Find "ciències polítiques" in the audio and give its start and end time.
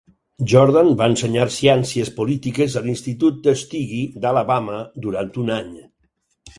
1.57-2.79